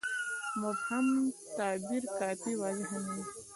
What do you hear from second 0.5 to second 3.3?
مبهم تعبیر کافي واضحه نه وي.